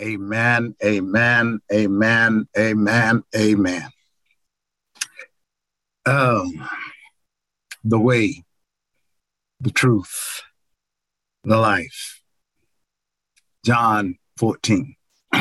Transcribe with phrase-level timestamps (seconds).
[0.00, 3.88] Amen, amen, amen, amen, amen.
[6.06, 6.68] Um,
[7.82, 8.44] the way,
[9.60, 10.42] the truth,
[11.42, 12.22] the life.
[13.64, 14.94] John 14.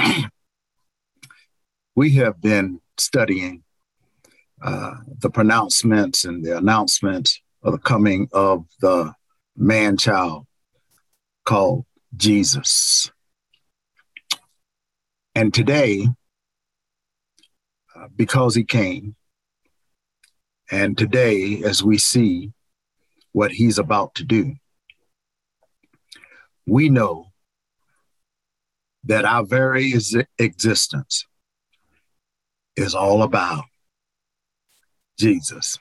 [1.96, 3.64] we have been studying
[4.62, 9.14] uh, the pronouncements and the announcements of the coming of the
[9.56, 10.48] man child
[11.46, 11.86] called
[12.16, 13.12] Jesus.
[15.38, 16.08] And today,
[17.96, 19.16] uh, because he came,
[20.72, 22.54] and today, as we see
[23.34, 24.56] what he's about to do,
[26.66, 27.28] we know
[29.04, 31.28] that our very ex- existence
[32.76, 33.66] is all about
[35.20, 35.78] Jesus.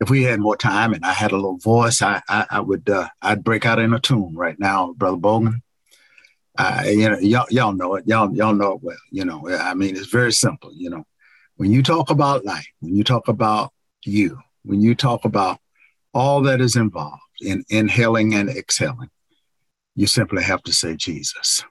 [0.00, 2.88] If we had more time and I had a little voice, I I, I would
[2.88, 5.60] uh, I'd break out in a tune right now, Brother Bogan.
[6.58, 8.06] You know, y'all, y'all know it.
[8.06, 8.96] Y'all, y'all know it well.
[9.10, 10.72] You know, I mean, it's very simple.
[10.74, 11.06] You know,
[11.56, 13.72] when you talk about life, when you talk about
[14.04, 15.60] you, when you talk about
[16.12, 19.10] all that is involved in inhaling and exhaling,
[19.94, 21.64] you simply have to say Jesus.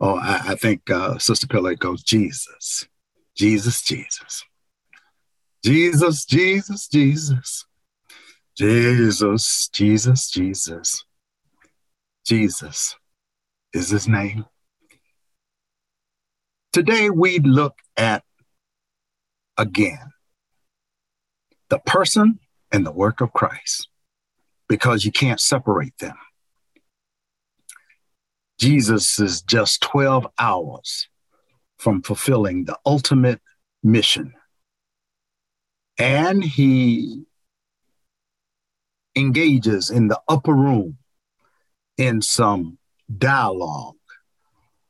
[0.00, 2.88] Oh, I, I think uh, Sister Pillay goes Jesus,
[3.36, 4.44] Jesus, Jesus,
[5.64, 7.66] Jesus, Jesus, Jesus,
[8.56, 11.04] Jesus, Jesus, Jesus,
[12.26, 12.96] Jesus
[13.72, 14.44] is his name.
[16.72, 18.24] Today we look at
[19.58, 20.12] again
[21.68, 22.38] the person
[22.70, 23.88] and the work of Christ
[24.68, 26.16] because you can't separate them.
[28.58, 31.08] Jesus is just 12 hours
[31.78, 33.40] from fulfilling the ultimate
[33.82, 34.34] mission.
[35.98, 37.24] And he
[39.16, 40.98] engages in the upper room
[41.98, 42.78] in some
[43.18, 43.96] dialogue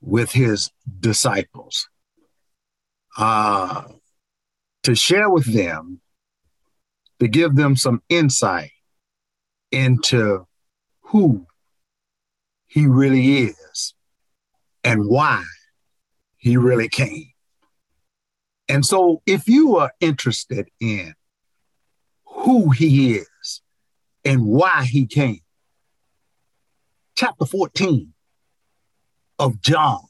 [0.01, 0.71] with his
[1.01, 1.89] disciples
[3.17, 3.85] uh,
[4.83, 6.01] to share with them,
[7.21, 8.71] to give them some insight
[9.71, 10.47] into
[11.03, 11.47] who
[12.67, 13.95] he really is
[14.83, 15.45] and why
[16.37, 17.29] he really came.
[18.69, 21.15] And so, if you are interested in
[22.25, 23.61] who he is
[24.25, 25.41] and why he came,
[27.15, 28.12] chapter 14
[29.43, 30.07] of John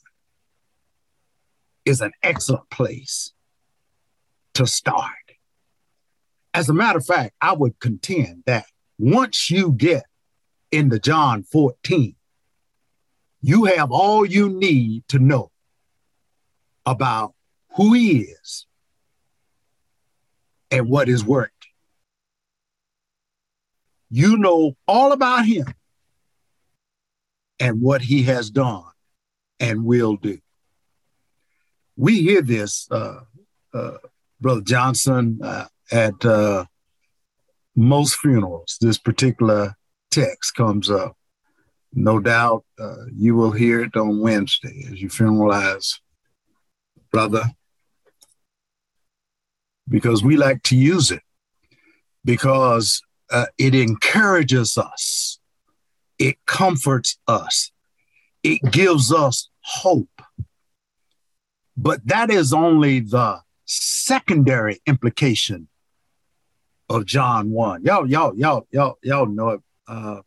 [1.87, 3.32] is an excellent place
[4.53, 5.09] to start.
[6.53, 8.66] As a matter of fact, I would contend that
[8.98, 10.04] once you get
[10.70, 12.15] into John 14,
[13.41, 15.50] you have all you need to know
[16.84, 17.32] about
[17.76, 18.66] who he is
[20.70, 21.69] and what is worked.
[24.10, 25.72] You know all about him
[27.59, 28.91] and what he has done
[29.62, 30.39] and will do.
[31.97, 33.21] We hear this, uh,
[33.73, 33.99] uh,
[34.41, 36.67] Brother Johnson, uh, at uh,
[37.75, 38.77] most funerals.
[38.81, 39.75] This particular
[40.11, 41.17] text comes up.
[41.95, 45.99] No doubt uh, you will hear it on Wednesday as you funeralize,
[47.11, 47.44] brother,
[49.89, 51.23] because we like to use it
[52.25, 55.39] because uh, it encourages us
[56.23, 57.73] it comforts us,
[58.44, 60.23] it gives us hope.
[61.77, 65.69] But that is only the secondary implication
[66.89, 67.84] of John 1.
[67.84, 69.61] Y'all, y'all, y'all, y'all, y'all know it.
[69.89, 70.21] Uh,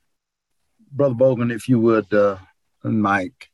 [0.92, 2.38] Brother Bogan, if you would, uh,
[2.84, 3.50] Mike.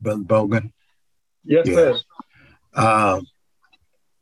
[0.00, 0.72] Brother Bogan.
[1.44, 1.74] Yes, yeah.
[1.74, 1.98] sir.
[2.74, 3.20] Uh,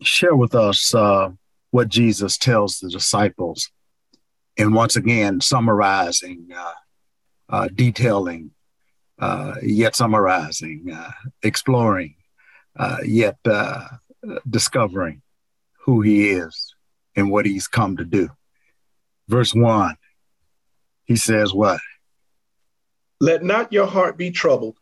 [0.02, 1.30] share with us uh,
[1.70, 3.70] what Jesus tells the disciples
[4.56, 6.72] and once again summarizing, uh,
[7.48, 8.50] uh, detailing,
[9.18, 11.10] uh, yet summarizing, uh,
[11.42, 12.14] exploring,
[12.76, 13.86] uh, yet uh,
[14.48, 15.22] discovering
[15.84, 16.74] who he is
[17.16, 18.28] and what he's come to do.
[19.28, 19.96] Verse one,
[21.04, 21.80] he says, What?
[23.20, 24.76] Let not your heart be troubled.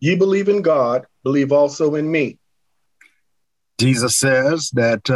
[0.00, 2.38] Ye believe in God, believe also in me.
[3.78, 5.08] Jesus says that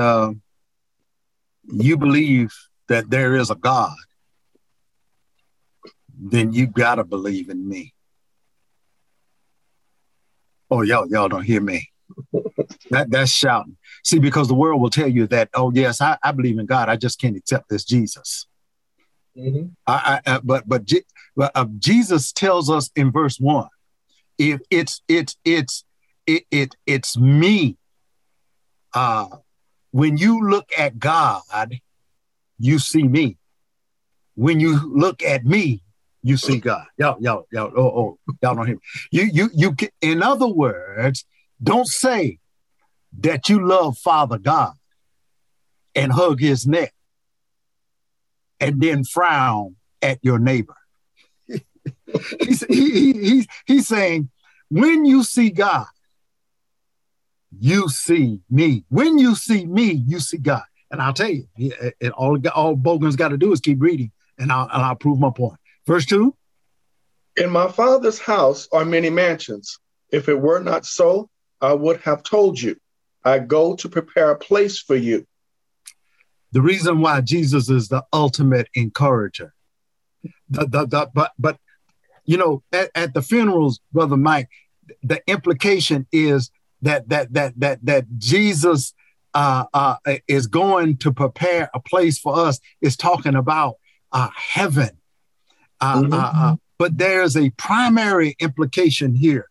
[1.69, 2.55] you believe
[2.89, 3.97] that there is a God,
[6.19, 7.95] then you gotta believe in me.
[10.71, 11.91] Oh, y'all, y'all don't hear me.
[12.91, 13.77] that that's shouting.
[14.05, 16.89] See, because the world will tell you that, oh yes, I, I believe in God.
[16.89, 18.47] I just can't accept this Jesus.
[19.37, 19.67] Mm-hmm.
[19.87, 20.91] I, I, but but,
[21.37, 23.69] but uh, Jesus tells us in verse one,
[24.39, 25.85] if it's it's it's
[26.27, 27.77] it, it it's me.
[28.95, 29.27] Uh,
[29.91, 31.81] when you look at God,
[32.59, 33.37] you see me.
[34.35, 35.83] When you look at me,
[36.27, 36.87] you see God.
[36.99, 38.81] Y'all, y'all, y'all, oh, oh, y'all don't hear me.
[39.13, 41.25] You, you, you, can, in other words,
[41.63, 42.41] don't say
[43.21, 44.73] that you love Father God
[45.95, 46.93] and hug his neck
[48.59, 50.77] and then frown at your neighbor.
[51.47, 54.29] he's, he, he, he's, he's saying,
[54.69, 55.87] when you see God,
[57.57, 58.85] you see me.
[58.89, 60.65] When you see me, you see God.
[60.91, 61.47] And I'll tell you,
[62.01, 65.21] and all, all Bogan's got to do is keep reading, and I'll, and I'll prove
[65.21, 65.59] my point.
[65.87, 66.35] Verse 2
[67.37, 69.79] In my father's house are many mansions.
[70.11, 71.29] If it were not so,
[71.61, 72.77] I would have told you.
[73.25, 75.27] I go to prepare a place for you.
[76.53, 79.53] The reason why Jesus is the ultimate encourager.
[80.49, 81.59] The, the, the, but, but,
[82.25, 84.49] you know, at, at the funerals, Brother Mike,
[85.03, 86.51] the implication is
[86.83, 88.95] that that that that that Jesus
[89.35, 89.97] uh, uh,
[90.29, 92.61] is going to prepare a place for us.
[92.81, 93.77] Is talking about
[94.13, 94.96] uh, heaven,
[95.81, 96.13] uh, mm-hmm.
[96.13, 99.49] Uh, uh, but there's a primary implication here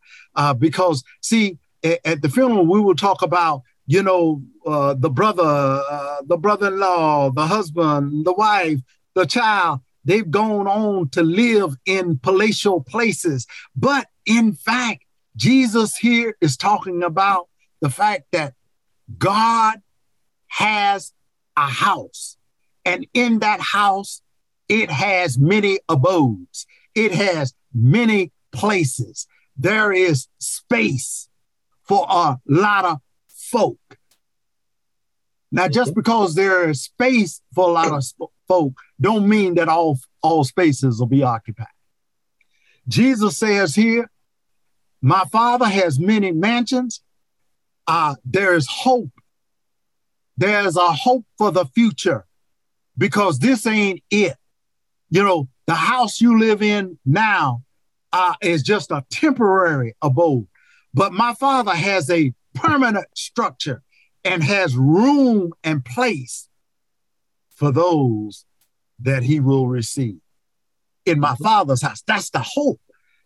[0.60, 5.82] because see at, at, the funeral we will talk about you know the brother,
[6.26, 8.80] the brother-in-law, the husband, the wife,
[9.14, 9.82] the child.
[10.04, 15.04] They've gone on to live in palatial places, but in fact
[15.36, 17.50] Jesus here is talking about
[17.82, 18.54] the fact that
[19.18, 19.82] God
[20.48, 21.12] has
[21.58, 22.38] a house,
[22.86, 24.22] and in that house,
[24.68, 29.28] it has many abodes, it has many places.
[29.58, 31.30] There is space
[31.84, 33.80] for a lot of folk.
[35.52, 39.70] Now, just because there is space for a lot of sp- folk, don't mean that
[39.70, 41.68] all, all spaces will be occupied.
[42.88, 44.10] Jesus says here
[45.02, 47.02] my father has many mansions.
[47.88, 49.12] Uh, there is hope.
[50.36, 52.26] There's a hope for the future
[52.98, 54.36] because this ain't it.
[55.10, 57.64] You know, the house you live in now
[58.12, 60.48] uh, is just a temporary abode.
[60.94, 63.82] But my father has a permanent structure
[64.24, 66.50] and has room and place
[67.50, 68.46] for those
[69.00, 70.20] that he will receive
[71.06, 72.02] in my father's house.
[72.08, 72.80] That's the hope.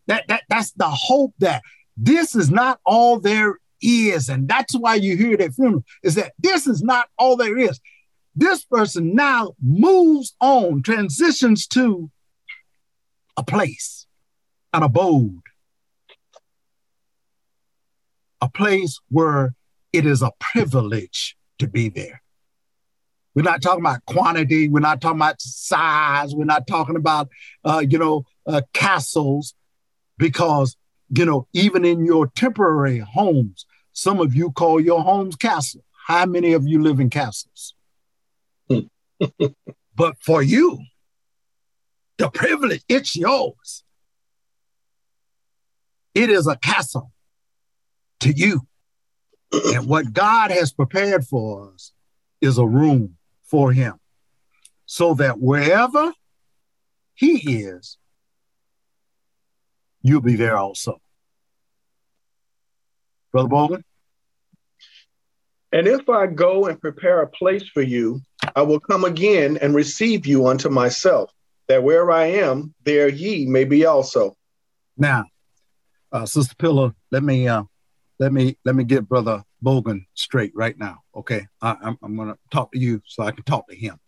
[0.08, 1.62] That, that that's the hope that
[1.96, 4.30] this is not all there is.
[4.30, 7.80] And that's why you hear that funeral is that this is not all there is.
[8.40, 12.10] This person now moves on, transitions to
[13.36, 14.08] a place,
[14.74, 15.42] an abode,
[18.40, 19.56] a place where
[19.92, 22.22] it is a privilege to be there.
[23.36, 24.70] We're not talking about quantity.
[24.70, 26.34] We're not talking about size.
[26.34, 27.28] We're not talking about,
[27.66, 29.54] uh, you know, uh, castles
[30.18, 30.78] because,
[31.10, 35.84] you know, even in your temporary homes, some of you call your homes castle.
[36.08, 37.74] How many of you live in castles?
[39.96, 40.80] but for you,
[42.18, 43.84] the privilege, it's yours.
[46.14, 47.12] It is a castle
[48.22, 48.68] to you.
[49.52, 51.92] and what God has prepared for us
[52.42, 54.00] is a room for Him
[54.86, 56.14] so that wherever
[57.16, 57.98] He is,
[60.02, 61.02] you'll be there also.
[63.32, 63.84] Brother Bogan?
[65.72, 68.22] And if I go and prepare a place for you,
[68.56, 71.32] I will come again and receive you unto myself,
[71.68, 74.36] that where I am, there ye may be also.
[74.98, 75.26] Now,
[76.12, 77.64] uh, Sister Pillar, let me uh,
[78.20, 81.00] let me let me get Brother Bogan straight right now.
[81.16, 84.00] Okay, I, I'm I'm going to talk to you so I can talk to him.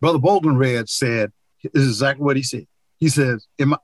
[0.00, 1.32] Brother Bogan read said,
[1.62, 2.66] "This is exactly what he said."
[2.98, 3.78] He says, "Am I,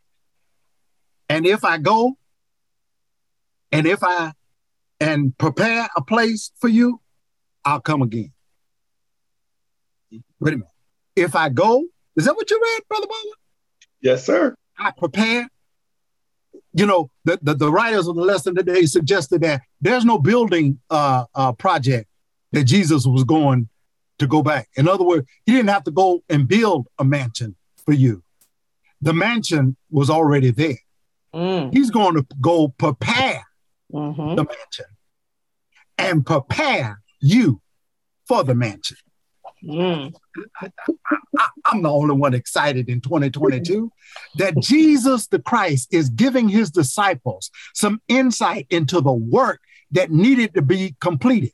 [1.29, 2.17] and if I go,
[3.71, 4.33] and if I
[5.01, 7.01] and prepare a place for you,
[7.65, 8.33] I'll come again.
[10.41, 10.69] Wait a minute.
[11.17, 11.85] If I go,
[12.17, 13.37] is that what you read, Brother Bowler?
[14.01, 14.55] Yes, sir.
[14.79, 15.49] I prepare.
[16.75, 20.81] You know, the, the, the writers of the lesson today suggested that there's no building
[20.91, 22.09] uh, uh, project
[22.53, 23.69] that Jesus was going
[24.19, 24.69] to go back.
[24.77, 28.23] In other words, he didn't have to go and build a mansion for you.
[29.01, 30.79] The mansion was already there.
[31.35, 31.73] Mm.
[31.73, 33.45] He's going to go prepare
[33.93, 34.37] mm-hmm.
[34.37, 34.87] the mansion
[35.99, 37.61] and prepare you
[38.27, 38.99] for the mansion.
[39.65, 40.13] Mm.
[40.61, 40.71] I,
[41.73, 43.93] am the only one excited in 2022
[44.37, 49.61] that Jesus the Christ is giving his disciples some insight into the work
[49.93, 51.53] that needed to be completed.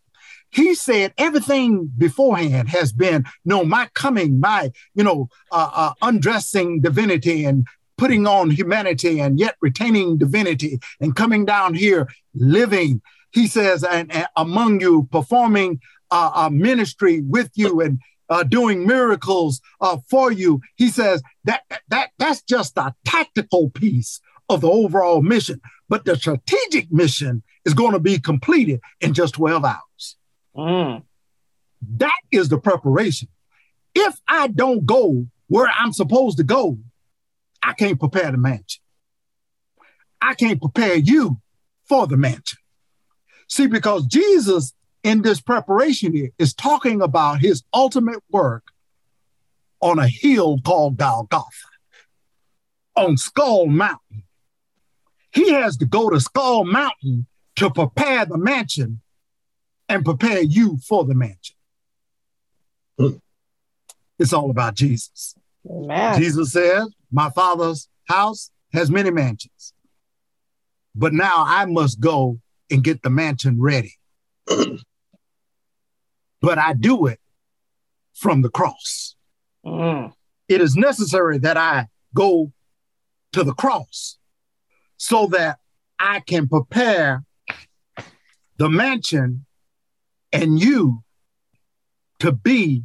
[0.51, 6.81] He said everything beforehand has been, no, my coming, my, you know, uh, uh, undressing
[6.81, 7.67] divinity and
[7.99, 14.11] putting on humanity and yet retaining divinity and coming down here living he says and,
[14.13, 18.01] and among you performing uh, a ministry with you and
[18.31, 20.61] uh, doing miracles uh, for you.
[20.77, 26.17] He says that that that's just a tactical piece of the overall mission, but the
[26.17, 30.17] strategic mission is going to be completed in just 12 hours.
[30.57, 31.03] Mm.
[31.97, 33.29] That is the preparation.
[33.95, 36.79] If I don't go where I'm supposed to go,
[37.63, 38.83] I can't prepare the mansion.
[40.21, 41.41] I can't prepare you
[41.89, 42.59] for the mansion.
[43.49, 44.75] See, because Jesus
[45.09, 48.65] in this preparation here is talking about his ultimate work
[49.81, 51.49] on a hill called Golgotha,
[52.95, 54.25] on Skull Mountain.
[55.33, 59.01] He has to go to Skull Mountain to prepare the mansion
[59.89, 61.57] and prepare you for the mansion.
[62.99, 63.17] Hmm.
[64.19, 65.35] It's all about Jesus.
[65.71, 66.21] Amen.
[66.21, 69.73] Jesus says, My father's house has many mansions,
[70.95, 73.95] but now I must go and get the mansion ready.
[76.41, 77.21] but I do it
[78.15, 79.15] from the cross.
[79.65, 80.13] Mm.
[80.49, 82.53] It is necessary that I go
[83.33, 84.19] to the cross
[84.97, 85.59] so that
[85.99, 87.25] I can prepare
[88.57, 89.47] the mansion
[90.33, 91.03] and you
[92.19, 92.85] to be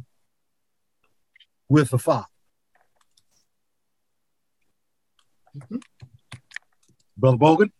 [1.68, 2.26] with the Father.
[5.56, 5.76] Mm-hmm.
[7.16, 7.70] Brother Bogan?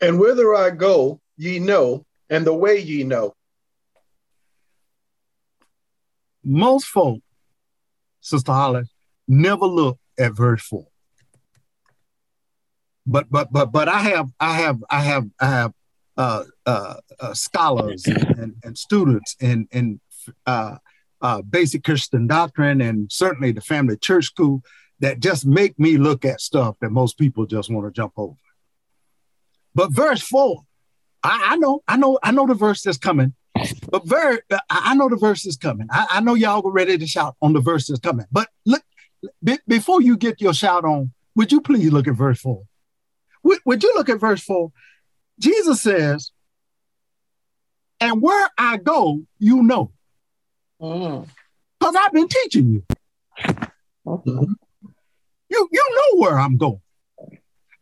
[0.00, 3.35] And whither I go, ye know, and the way ye know.
[6.46, 7.20] Most folk,
[8.20, 8.84] Sister Holly,
[9.26, 10.86] never look at verse four.
[13.04, 15.72] But but but but I have I have I have I have
[16.16, 20.00] uh, uh, uh, scholars and, and, students in in
[20.46, 20.76] uh,
[21.20, 24.62] uh, basic Christian doctrine and certainly the family church school
[25.00, 28.36] that just make me look at stuff that most people just want to jump over.
[29.74, 30.62] But verse four,
[31.22, 33.34] I, I, know, I know, I know the verse that's coming.
[33.90, 35.86] But ver- I know the verse is coming.
[35.90, 38.26] I, I know y'all were ready to shout on the verse that's coming.
[38.30, 38.82] But look,
[39.42, 42.64] be, before you get your shout on, would you please look at verse four?
[43.42, 44.72] Would, would you look at verse four?
[45.38, 46.32] Jesus says,
[48.00, 49.92] and where I go, you know.
[50.78, 51.26] Because
[51.82, 51.96] mm.
[51.96, 52.84] I've been teaching you.
[55.48, 56.80] You you know where I'm going.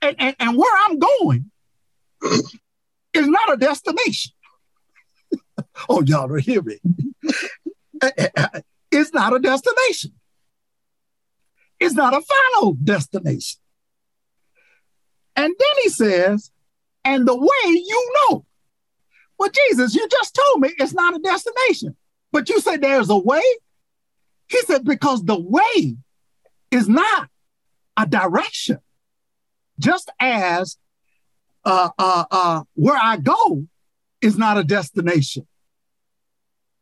[0.02, 1.50] And, and, and where I'm going
[2.22, 4.32] is not a destination.
[5.88, 6.78] Oh, y'all don't hear me.
[8.90, 10.12] it's not a destination.
[11.80, 13.60] It's not a final destination.
[15.36, 16.50] And then he says,
[17.04, 18.46] and the way you know.
[19.38, 21.96] Well, Jesus, you just told me it's not a destination,
[22.30, 23.42] but you said there's a way.
[24.48, 25.96] He said, because the way
[26.70, 27.28] is not
[27.96, 28.78] a direction,
[29.78, 30.78] just as
[31.64, 33.66] uh, uh, uh, where I go
[34.20, 35.46] is not a destination.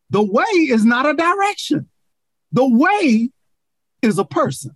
[0.09, 1.89] The way is not a direction.
[2.51, 3.31] The way
[4.01, 4.75] is a person.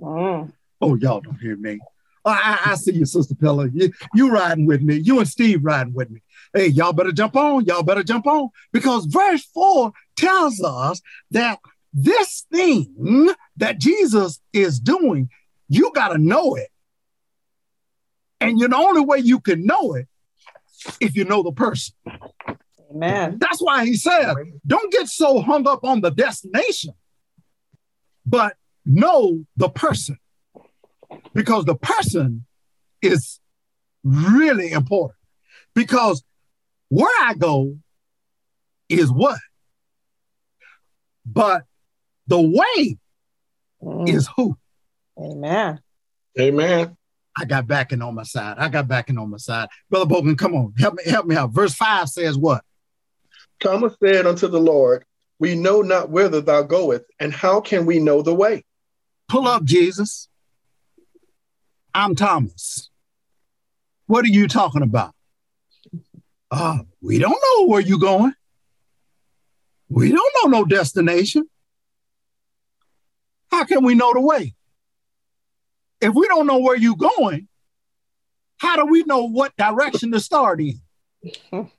[0.00, 0.52] Mm.
[0.80, 1.78] Oh, y'all don't hear me.
[2.24, 3.68] I, I, see you, Sister Pella.
[3.72, 4.96] You, you riding with me.
[4.96, 6.22] You and Steve riding with me.
[6.52, 7.64] Hey, y'all better jump on.
[7.64, 11.58] Y'all better jump on because verse four tells us that
[11.92, 15.30] this thing that Jesus is doing,
[15.68, 16.68] you got to know it.
[18.40, 20.08] And you the only way you can know it
[21.00, 21.94] if you know the person.
[22.90, 23.38] Amen.
[23.38, 24.34] That's why he said,
[24.66, 26.94] don't get so hung up on the destination,
[28.26, 30.18] but know the person
[31.34, 32.46] because the person
[33.02, 33.40] is
[34.02, 35.18] really important.
[35.74, 36.24] Because
[36.88, 37.78] where I go
[38.88, 39.38] is what?
[41.24, 41.62] But
[42.26, 42.98] the way
[43.82, 44.08] mm.
[44.08, 44.56] is who?
[45.18, 45.80] Amen.
[46.38, 46.96] Amen.
[47.38, 48.56] I got backing on my side.
[48.58, 49.68] I got backing on my side.
[49.88, 51.52] Brother Bogan, come on, help me, help me out.
[51.52, 52.64] Verse 5 says what?
[53.60, 55.04] Thomas said unto the Lord,
[55.38, 58.64] We know not whither thou goest, and how can we know the way?
[59.28, 60.28] Pull up, Jesus.
[61.94, 62.90] I'm Thomas.
[64.06, 65.14] What are you talking about?
[66.50, 68.32] Uh, we don't know where you're going.
[69.88, 71.48] We don't know no destination.
[73.50, 74.54] How can we know the way?
[76.00, 77.48] If we don't know where you're going,
[78.56, 80.80] how do we know what direction to start in?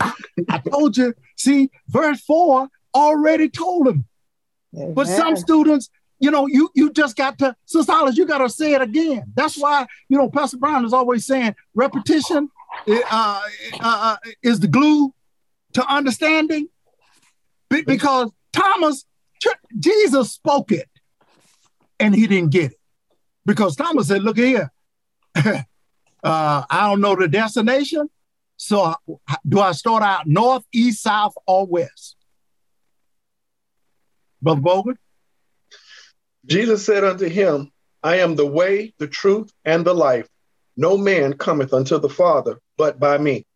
[0.00, 4.06] I told you, see, verse 4 already told him.
[4.74, 4.94] Amen.
[4.94, 8.48] But some students, you know, you you just got to, Sister Hollis, you got to
[8.48, 9.32] say it again.
[9.34, 12.48] That's why, you know, Pastor Brown is always saying repetition
[12.88, 13.46] uh, uh,
[13.80, 15.14] uh, is the glue
[15.74, 16.68] to understanding.
[17.68, 19.04] Be- because Thomas,
[19.78, 20.88] Jesus spoke it
[21.98, 22.78] and he didn't get it.
[23.44, 24.72] Because Thomas said, look here,
[25.36, 25.62] uh,
[26.22, 28.08] I don't know the destination.
[28.56, 28.94] So
[29.46, 32.16] do I start out north, east, south, or west?
[34.40, 34.96] Brother Bogan?
[36.46, 37.70] Jesus said unto him,
[38.02, 40.28] I am the way, the truth, and the life.
[40.76, 43.46] No man cometh unto the Father but by me.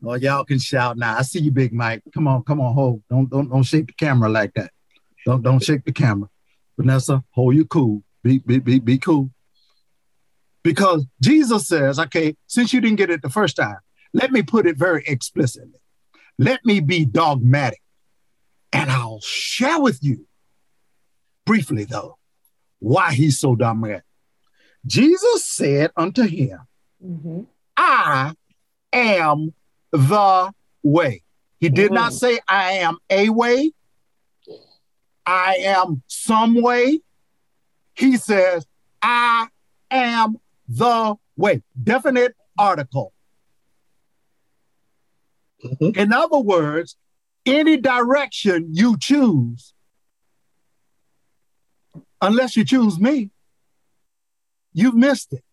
[0.00, 1.18] Well, y'all can shout now.
[1.18, 2.02] I see you, Big Mike.
[2.14, 3.02] Come on, come on, hold.
[3.10, 4.70] Don't don't don't shake the camera like that.
[5.24, 6.28] Don't don't shake the camera.
[6.78, 8.02] Vanessa, hold you cool.
[8.22, 9.30] Be be be be cool.
[10.66, 13.78] Because Jesus says, okay, since you didn't get it the first time,
[14.12, 15.78] let me put it very explicitly.
[16.40, 17.80] Let me be dogmatic.
[18.72, 20.26] And I'll share with you
[21.44, 22.18] briefly though
[22.80, 24.02] why he's so dogmatic.
[24.84, 26.58] Jesus said unto him,
[27.00, 27.42] mm-hmm.
[27.76, 28.34] I
[28.92, 29.54] am
[29.92, 31.22] the way.
[31.60, 31.94] He did mm-hmm.
[31.94, 33.70] not say, I am a way.
[35.24, 37.02] I am some way.
[37.94, 38.66] He says,
[39.00, 39.46] I
[39.92, 41.62] am the way.
[41.80, 43.12] Definite article.
[45.64, 45.98] Mm-hmm.
[45.98, 46.96] In other words,
[47.44, 49.72] any direction you choose,
[52.20, 53.30] unless you choose me,
[54.72, 55.44] you've missed it.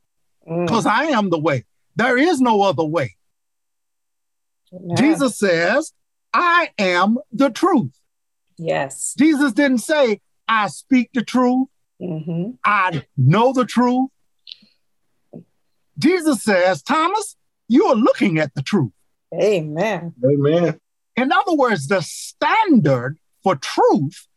[0.45, 0.91] Because mm.
[0.91, 1.65] I am the way.
[1.95, 3.15] There is no other way.
[4.97, 5.93] Jesus says,
[6.33, 7.99] I am the truth.
[8.57, 9.13] Yes.
[9.17, 11.67] Jesus didn't say, I speak the truth.
[12.01, 12.51] Mm-hmm.
[12.65, 14.09] I know the truth.
[15.97, 17.35] Jesus says, Thomas,
[17.67, 18.91] you are looking at the truth.
[19.33, 20.13] Amen.
[20.23, 20.79] Amen.
[21.15, 24.27] In other words, the standard for truth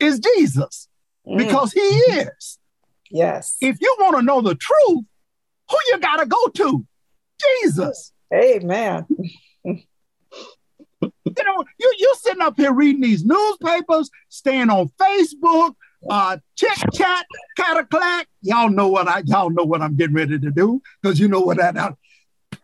[0.00, 0.88] is Jesus
[1.26, 1.38] mm.
[1.38, 2.58] because he is.
[3.10, 3.56] Yes.
[3.60, 5.04] If you want to know the truth,
[5.70, 6.86] who you got to go to?
[7.62, 8.12] Jesus.
[8.32, 9.06] Amen.
[9.64, 9.82] you
[11.00, 15.74] know, you you're sitting up here reading these newspapers, staying on Facebook,
[16.08, 17.26] uh, chit chat,
[17.58, 18.24] cataclack.
[18.42, 21.40] Y'all know what I y'all know what I'm getting ready to do because you know
[21.40, 21.76] what that.
[21.76, 21.92] Uh,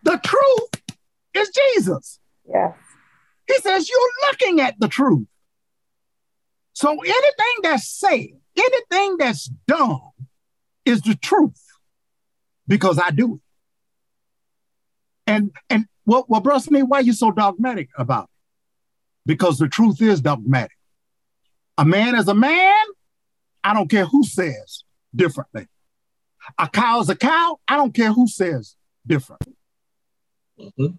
[0.02, 0.97] the truth
[1.35, 2.20] is Jesus.
[2.49, 2.73] Yeah.
[3.47, 5.26] He says you're looking at the truth.
[6.73, 10.00] So anything that's said, anything that's done,
[10.85, 11.62] is the truth
[12.66, 13.40] because I do it.
[15.26, 18.31] And and what well, well me, why are you so dogmatic about it?
[19.26, 20.76] Because the truth is dogmatic.
[21.79, 22.85] A man is a man,
[23.62, 25.66] I don't care who says differently.
[26.59, 29.55] A cow is a cow, I don't care who says differently.
[30.59, 30.94] Mm-hmm.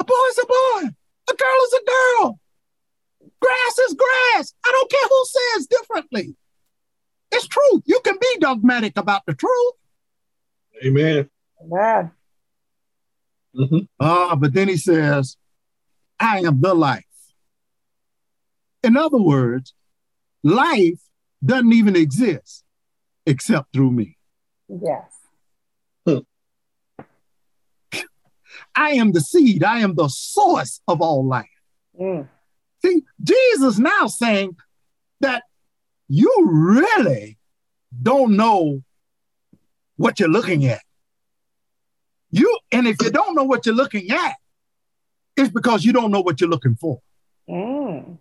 [0.00, 0.90] A boy is a boy,
[1.30, 2.38] a girl is a girl.
[3.40, 4.54] Grass is grass.
[4.64, 6.36] I don't care who says differently.
[7.32, 7.82] It's truth.
[7.86, 9.74] You can be dogmatic about the truth.
[10.84, 11.28] Amen.
[11.60, 12.10] Amen.
[13.56, 13.78] Mm-hmm.
[13.98, 15.36] Uh, but then he says,
[16.18, 17.04] I am the life.
[18.82, 19.74] In other words,
[20.42, 21.00] life
[21.44, 22.64] doesn't even exist
[23.26, 24.16] except through me.
[24.68, 25.12] Yes.
[28.74, 31.46] I am the seed, I am the source of all life.
[32.00, 32.28] Mm.
[32.84, 34.56] See, Jesus now saying
[35.20, 35.44] that
[36.08, 37.38] you really
[38.02, 38.82] don't know
[39.96, 40.80] what you're looking at.
[42.30, 44.36] You and if you don't know what you're looking at,
[45.36, 47.00] it's because you don't know what you're looking for.
[47.48, 48.18] Mm.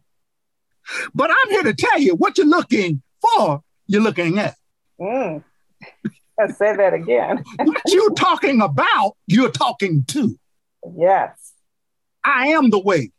[1.14, 4.56] But I'm here to tell you what you're looking for, you're looking at.
[5.00, 5.44] Mm.
[6.38, 7.44] Let's say that again.
[7.64, 10.38] what you're talking about, you're talking to.
[10.98, 11.54] Yes.
[12.24, 13.12] I am the way.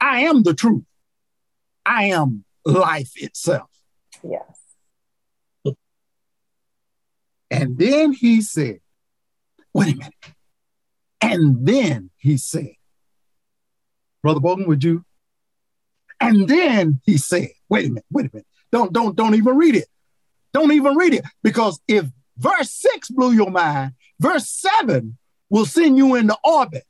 [0.00, 0.84] I am the truth.
[1.86, 3.70] I am life itself.
[4.22, 4.42] Yes.
[7.50, 8.80] And then he said,
[9.72, 10.14] wait a minute.
[11.20, 12.74] And then he said,
[14.22, 15.04] Brother Bogan, would you?
[16.20, 18.46] And then he said, wait a minute, wait a minute.
[18.72, 19.86] Don't, don't, don't even read it.
[20.52, 21.24] Don't even read it.
[21.42, 22.06] Because if
[22.38, 25.18] verse six blew your mind, verse seven
[25.50, 26.84] will send you into orbit.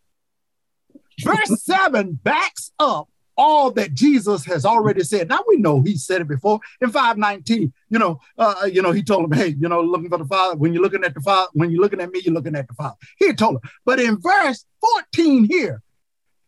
[1.20, 5.28] Verse seven backs up all that Jesus has already said.
[5.28, 7.72] Now we know he said it before in 519.
[7.90, 10.56] You know, uh, you know, he told him, hey, you know, looking for the Father.
[10.56, 12.74] When you're looking at the Father, when you're looking at me, you're looking at the
[12.74, 12.96] Father.
[13.18, 13.70] He told him.
[13.84, 15.82] But in verse 14 here,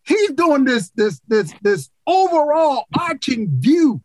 [0.07, 4.03] he's doing this, this, this, this overall arching view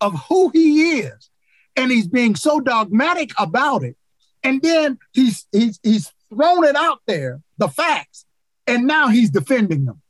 [0.00, 1.30] of who he is.
[1.76, 3.96] And he's being so dogmatic about it.
[4.44, 8.26] And then he's he's he's thrown it out there, the facts,
[8.66, 10.02] and now he's defending them.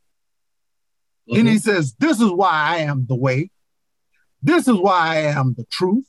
[1.28, 1.38] Mm-hmm.
[1.38, 1.70] And he mm-hmm.
[1.70, 3.50] says, This is why I am the way.
[4.42, 6.04] This is why I am the truth.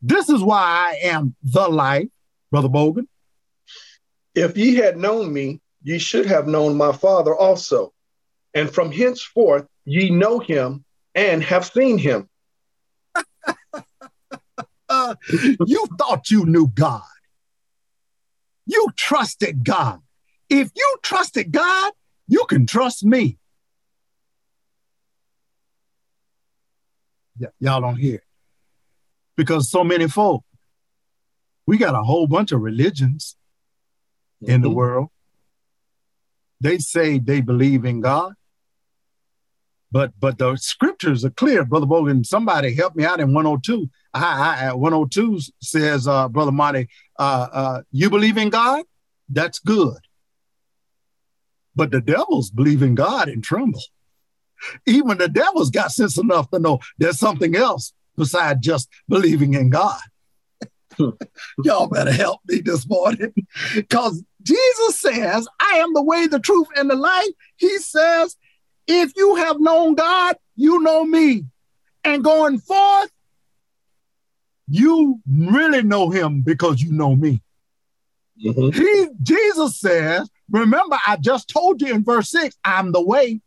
[0.00, 2.08] This is why I am the life,
[2.50, 3.08] Brother Bogan.
[4.34, 7.92] If ye had known me, ye should have known my Father also.
[8.58, 12.28] And from henceforth ye know him and have seen him.
[14.88, 15.14] uh,
[15.64, 17.02] you thought you knew God.
[18.66, 20.00] You trusted God.
[20.50, 21.92] If you trusted God,
[22.26, 23.38] you can trust me.
[27.40, 28.24] y- y'all don't hear it.
[29.36, 30.42] Because so many folk,
[31.64, 33.36] we got a whole bunch of religions
[34.40, 34.74] in the Mhm.
[34.74, 35.08] world.
[36.60, 38.34] They say they believe in God,
[39.90, 42.24] but but the scriptures are clear, Brother Bogan.
[42.24, 43.88] Somebody help me out in 102.
[44.14, 48.84] I, I, 102 says, uh, Brother Marty, uh, uh, you believe in God?
[49.28, 49.98] That's good.
[51.74, 53.82] But the devils believe in God and tremble.
[54.86, 59.70] Even the devils got sense enough to know there's something else besides just believing in
[59.70, 60.00] God.
[61.64, 63.32] Y'all better help me this morning
[63.74, 67.30] because Jesus says, I am the way, the truth, and the life.
[67.56, 68.36] He says,
[68.88, 71.44] if you have known God, you know me.
[72.04, 73.10] And going forth,
[74.68, 77.42] you really know him because you know me.
[78.44, 78.74] Mhm.
[78.74, 83.40] He, Jesus says, remember, I just told you in verse six, I'm the way.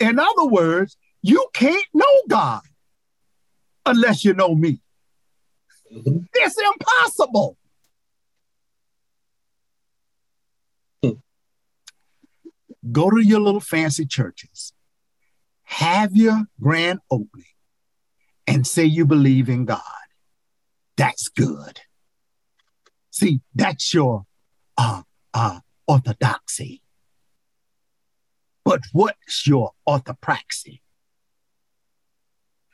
[0.00, 2.62] In other words, you can't know God
[3.84, 4.80] unless you know me.
[5.92, 6.26] Mhm.
[6.34, 7.56] It's impossible.
[11.02, 11.10] Hmm.
[12.90, 14.72] Go to your little fancy churches,
[15.64, 17.44] have your grand opening,
[18.46, 19.80] and say you believe in God.
[20.96, 21.80] That's good.
[23.10, 24.24] See, that's your
[24.76, 26.82] uh, uh, orthodoxy.
[28.64, 30.80] But what's your orthopraxy?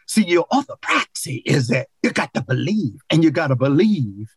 [0.06, 4.34] See, your orthopraxy is that you got to believe, and you got to believe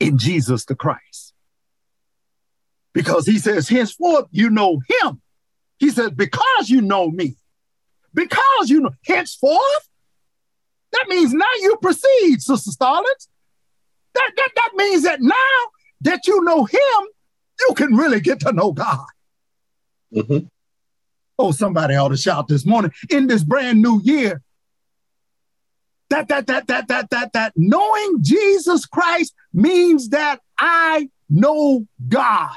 [0.00, 1.29] in Jesus the Christ.
[2.92, 5.20] Because he says, henceforth, you know him.
[5.78, 7.36] He says, because you know me,
[8.12, 9.88] because you know, henceforth,
[10.92, 13.28] that means now you proceed, Sister Starlets.
[14.14, 15.34] That, that, that means that now
[16.02, 17.08] that you know him,
[17.60, 19.06] you can really get to know God.
[20.14, 20.48] Mhm.
[21.38, 24.42] Oh, somebody ought to shout this morning in this brand new year.
[26.10, 32.56] That that that that that that that knowing Jesus Christ means that I know God.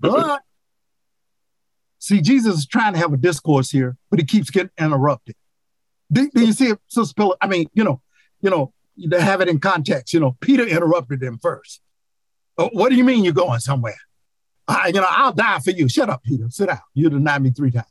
[0.00, 0.42] But
[1.98, 5.34] see, Jesus is trying to have a discourse here, but he keeps getting interrupted.
[6.10, 7.36] Do, do you see it, Sister Pillar?
[7.40, 8.00] I mean, you know,
[8.40, 8.72] you know,
[9.10, 11.80] to have it in context, you know, Peter interrupted him first.
[12.56, 13.96] "Oh, what do you mean you're going somewhere?
[14.66, 15.88] I, you know, I'll die for you.
[15.88, 16.46] Shut up, Peter.
[16.50, 16.80] Sit down.
[16.94, 17.86] You denied me three times.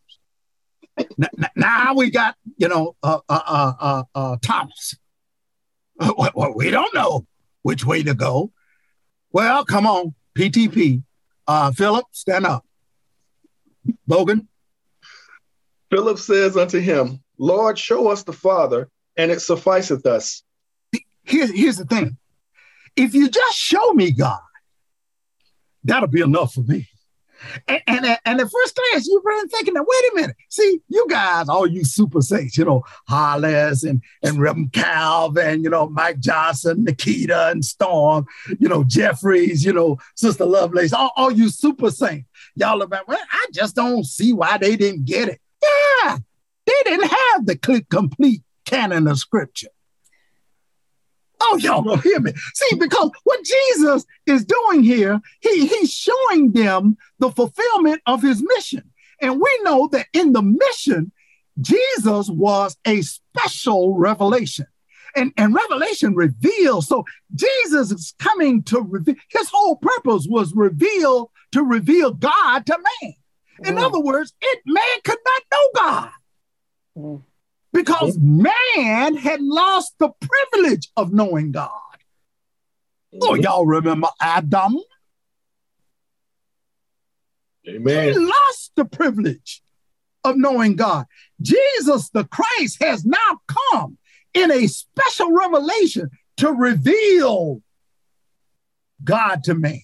[0.98, 4.96] N- n- now we got, you know, uh, uh, uh, uh, uh, Thomas.
[6.00, 7.26] Uh, well, we don't know
[7.64, 8.52] which way to go.
[9.32, 11.04] Well, come on, PTP.
[11.48, 12.66] Uh, Philip, stand up.
[14.10, 14.48] Bogan,
[15.90, 20.44] Philip says unto him, Lord, show us the Father, and it sufficeth us.
[21.24, 22.18] here, here's the thing.
[22.96, 24.40] If you just show me God,
[25.84, 26.90] that'll be enough for me.
[27.68, 30.36] And, and, and at first glance, you're really thinking that, wait a minute.
[30.50, 35.70] See, you guys, all you super saints, you know, Hollis and, and Reverend Calvin, you
[35.70, 38.26] know, Mike Johnson, Nikita and Storm,
[38.60, 42.28] you know, Jeffries, you know, Sister Lovelace, all, all you super saints.
[42.56, 45.42] Y'all like, well, I just don't see why they didn't get it.
[46.04, 46.18] Yeah,
[46.66, 49.70] they didn't have the complete canon of scripture.
[51.40, 52.34] Oh, y'all don't hear me.
[52.54, 58.42] See, because what Jesus is doing here, he, he's showing them the fulfillment of his
[58.56, 58.84] mission.
[59.22, 61.12] And we know that in the mission,
[61.62, 64.68] Jesus was a special revelation.
[65.16, 66.88] And, and revelation reveals.
[66.88, 69.16] So Jesus is coming to reveal.
[69.30, 73.14] His whole purpose was reveal to reveal God to man.
[73.64, 73.86] In Mm.
[73.88, 76.10] other words, it man could not know God
[76.98, 77.22] Mm.
[77.74, 81.72] Because man had lost the privilege of knowing God.
[83.22, 84.78] Oh, y'all remember Adam?
[87.68, 88.14] Amen.
[88.14, 89.62] He lost the privilege
[90.24, 91.06] of knowing God.
[91.42, 93.98] Jesus the Christ has now come
[94.34, 97.62] in a special revelation to reveal
[99.04, 99.82] God to man,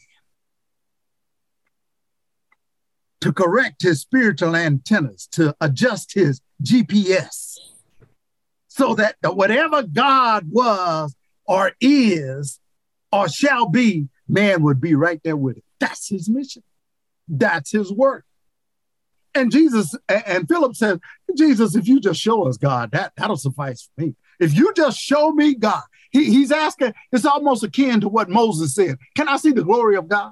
[3.22, 7.53] to correct his spiritual antennas, to adjust his GPS,
[8.76, 12.60] so that whatever God was or is
[13.12, 15.64] or shall be, man would be right there with it.
[15.80, 16.64] That's his mission.
[17.28, 18.26] That's his work.
[19.36, 21.00] And Jesus and Philip said,
[21.38, 24.16] Jesus, if you just show us God, that, that'll suffice for me.
[24.40, 28.74] If you just show me God, he, he's asking, it's almost akin to what Moses
[28.74, 28.98] said.
[29.16, 30.32] Can I see the glory of God?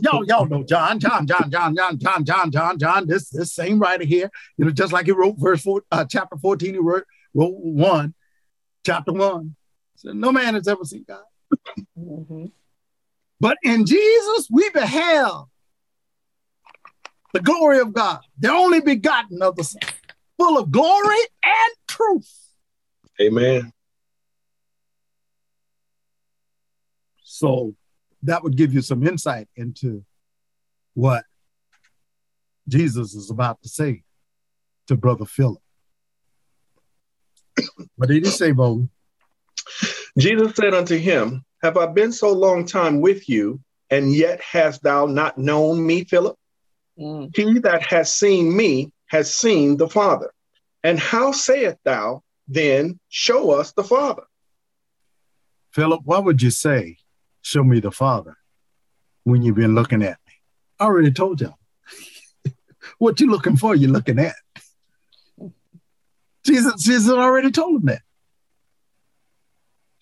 [0.00, 3.06] Y'all, y'all know John, John, John, John, John, John, John, John, John.
[3.06, 6.38] This this same writer here, you know, just like he wrote verse four, uh, chapter
[6.38, 8.14] fourteen, he wrote, wrote one,
[8.86, 9.56] chapter one.
[9.96, 11.22] Said, no man has ever seen God.
[11.98, 12.50] Mhm.
[13.40, 15.48] But in Jesus, we beheld
[17.34, 19.82] the glory of God, the only begotten of the Son,
[20.38, 22.32] full of glory and truth.
[23.20, 23.70] Amen.
[27.22, 27.74] So
[28.24, 30.04] that would give you some insight into
[30.94, 31.24] what
[32.68, 34.02] Jesus is about to say
[34.86, 35.62] to Brother Philip.
[37.96, 38.88] what did he say, Bo?
[40.18, 43.60] Jesus said unto him, Have I been so long time with you,
[43.90, 46.36] and yet hast thou not known me, Philip?
[46.98, 47.36] Mm.
[47.36, 50.32] He that has seen me has seen the Father.
[50.82, 54.24] And how sayest thou then, Show us the Father?
[55.72, 56.98] Philip, what would you say,
[57.44, 58.38] Show me the Father
[59.24, 60.32] when you've been looking at me?
[60.80, 61.58] I already told y'all.
[62.98, 64.34] what you looking for, you're looking at.
[66.46, 68.00] Jesus, Jesus already told him that.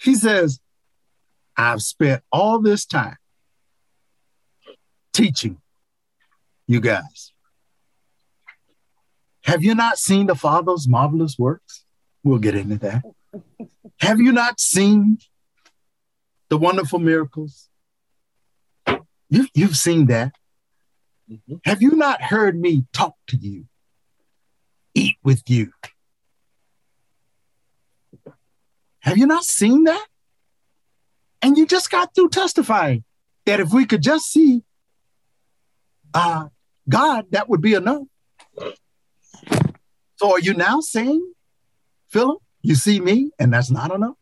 [0.01, 0.61] He says,
[1.57, 3.17] I've spent all this time
[5.13, 5.61] teaching
[6.69, 7.33] you guys.
[9.43, 11.85] Have you not seen the Father's marvelous works?
[12.23, 13.03] We'll get into that.
[13.99, 15.19] Have you not seen
[16.53, 17.71] the wonderful miracles?
[19.31, 20.35] You, you've seen that.
[21.31, 21.55] Mm-hmm.
[21.65, 23.65] Have you not heard me talk to you,
[24.95, 25.73] eat with you?
[29.01, 30.07] Have you not seen that?
[31.41, 33.05] And you just got through testifying
[33.47, 34.63] that if we could just see
[36.13, 36.49] uh,
[36.87, 38.03] God, that would be enough.
[40.17, 41.33] So are you now saying,
[42.09, 44.17] Philip, you see me and that's not enough?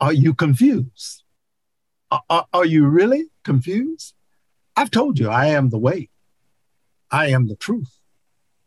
[0.00, 1.22] Are you confused?
[2.10, 4.14] Are, are you really confused?
[4.76, 6.10] I've told you, I am the way,
[7.10, 7.98] I am the truth,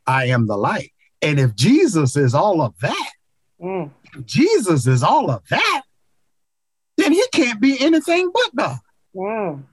[0.05, 0.91] I am the light.
[1.21, 3.11] And if Jesus is all of that,
[3.61, 3.91] mm.
[4.25, 5.81] Jesus is all of that,
[6.97, 8.79] then he can't be anything but God.
[9.15, 9.63] Mm.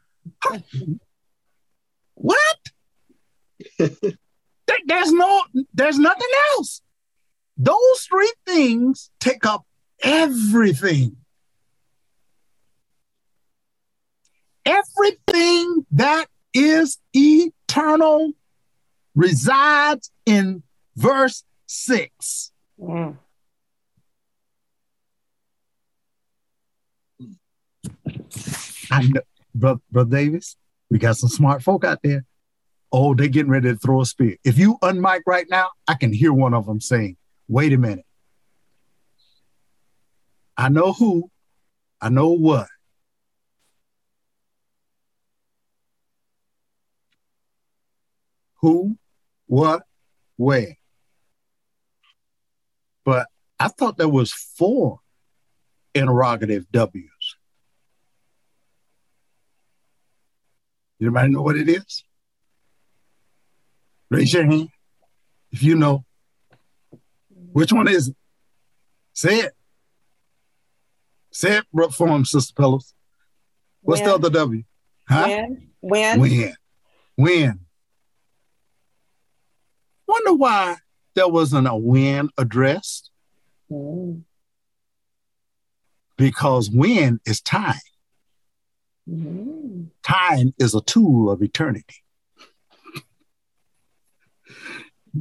[2.15, 2.59] What?
[3.79, 6.81] there's no, there's nothing else.
[7.57, 9.65] Those three things take up
[10.05, 11.17] everything.
[14.65, 18.33] Everything that is eternal
[19.15, 20.63] resides in
[20.97, 22.53] verse 6.
[22.81, 23.19] Mm.
[28.91, 29.21] I know,
[29.55, 30.57] Brother, Brother Davis,
[30.91, 32.25] we got some smart folk out there.
[32.93, 34.37] Oh, they're getting ready to throw a spear.
[34.45, 37.17] If you unmic right now, I can hear one of them saying,
[37.49, 38.07] wait a minute.
[40.57, 41.31] I know who,
[42.01, 42.69] I know what.
[48.61, 48.97] Who,
[49.47, 49.83] what,
[50.37, 50.77] where.
[53.05, 53.27] But
[53.59, 55.01] I thought there was four
[55.95, 57.37] interrogative W's.
[61.01, 62.05] Anybody know what it is?
[64.11, 64.69] Raise your hand
[65.51, 66.05] if you know.
[67.53, 68.17] Which one is it?
[69.13, 69.53] Say it.
[71.35, 72.95] Say it for him, Sister Pillows.
[73.83, 74.09] What's when.
[74.09, 74.63] the other W?
[75.09, 75.27] Huh?
[75.27, 75.71] When.
[75.81, 76.21] When.
[76.21, 76.55] When.
[77.17, 77.61] When.
[80.07, 80.77] Wonder why
[81.17, 83.11] there wasn't a when addressed.
[83.69, 84.23] Mm.
[86.17, 87.75] Because when is time.
[89.11, 89.87] Mm-hmm.
[90.05, 91.97] Time is a tool of eternity.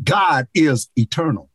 [0.04, 1.49] God is eternal.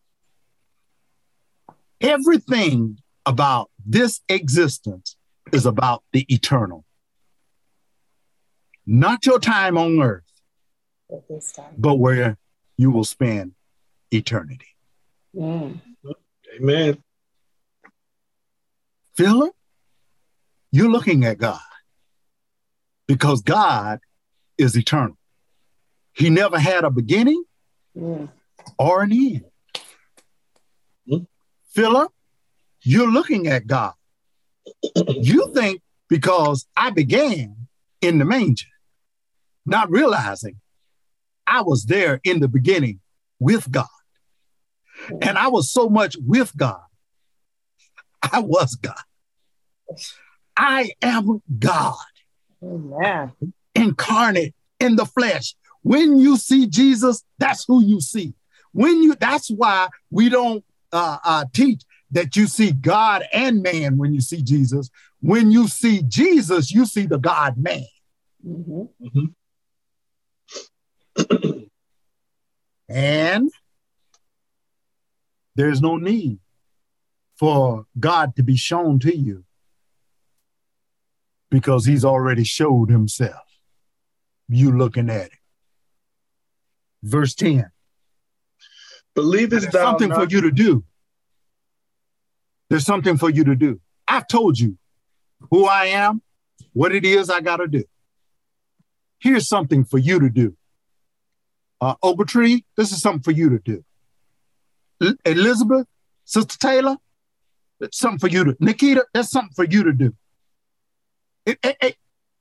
[2.01, 5.17] Everything about this existence
[5.51, 6.85] is about the eternal.
[8.87, 10.31] Not your time on earth,
[11.77, 12.37] but where
[12.77, 13.53] you will spend
[14.11, 14.77] eternity.
[15.35, 15.81] Mm.
[16.57, 17.03] Amen.
[19.17, 19.55] Philip,
[20.71, 21.59] you're looking at God
[23.07, 24.01] because God
[24.59, 25.17] is eternal.
[26.13, 27.43] He never had a beginning
[27.97, 28.29] mm.
[28.79, 29.45] or an end.
[31.11, 31.27] Mm.
[31.71, 32.13] Philip,
[32.89, 33.93] you're looking at God.
[34.95, 37.69] you think because I began
[38.01, 38.67] in the manger,
[39.67, 40.57] not realizing
[41.47, 43.01] I was there in the beginning
[43.39, 43.87] with God.
[45.21, 46.81] And I was so much with God.
[48.23, 48.95] I was God.
[50.57, 51.95] I am God.
[52.63, 53.33] Amen.
[53.75, 55.55] Incarnate in the flesh.
[55.83, 58.33] When you see Jesus, that's who you see.
[58.73, 63.99] When you, that's why we don't uh, uh, teach that you see God and man
[63.99, 64.91] when you see Jesus.
[65.21, 67.85] When you see Jesus, you see the God man.
[68.47, 69.07] Mm-hmm.
[69.07, 69.25] Mm-hmm.
[72.89, 73.51] and
[75.57, 76.39] there's no need
[77.37, 79.45] for God to be shown to you
[81.51, 83.43] because he's already showed himself.
[84.49, 85.33] You looking at it.
[87.03, 87.71] Verse 10.
[89.15, 90.85] Believest thou something not- for you to do.
[92.71, 93.81] There's something for you to do.
[94.07, 94.77] I've told you
[95.51, 96.23] who I am,
[96.73, 97.85] what it is I got to do.
[99.21, 100.57] Here's something for you to do.
[101.81, 103.85] Uh, Ogletree, this is something for you to do.
[105.03, 105.87] L- Elizabeth,
[106.25, 106.97] Sister Taylor,
[107.81, 108.57] it's something for you to.
[108.61, 110.15] Nikita, that's something for you to do.
[111.47, 111.97] It, it, it,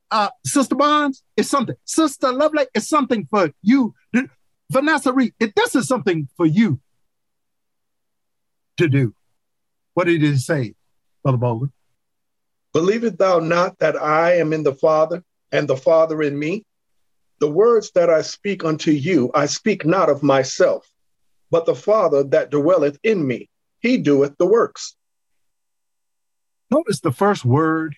[0.09, 1.75] uh, Sister Bonds, it's something.
[1.85, 3.93] Sister Lovely, it's something for you.
[4.71, 6.79] Vanessa Reed, this is something for you
[8.77, 9.13] to do.
[9.97, 10.75] What did it say,
[11.23, 11.71] Brother Bogan?
[12.71, 16.65] Believest thou not that I am in the Father, and the Father in me?
[17.39, 20.87] The words that I speak unto you, I speak not of myself,
[21.49, 24.95] but the Father that dwelleth in me, he doeth the works.
[26.69, 27.95] Notice the first word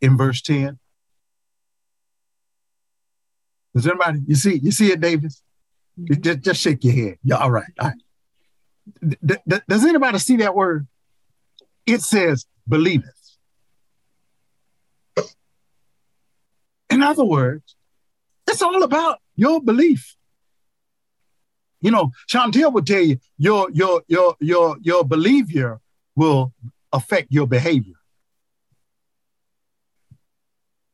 [0.00, 0.80] in verse 10.
[3.72, 5.40] Does anybody you see you see it, Davis?
[5.96, 6.22] Mm-hmm.
[6.22, 7.18] Just, just shake your head.
[7.22, 7.70] Yeah, all right.
[7.78, 9.16] All right.
[9.24, 10.88] D- d- does anybody see that word?
[11.86, 13.10] It says believeth.
[16.90, 17.76] In other words,
[18.46, 20.16] it's all about your belief.
[21.80, 25.80] You know, Chantel would tell you your your your your your behavior
[26.16, 26.52] will
[26.92, 27.94] affect your behavior.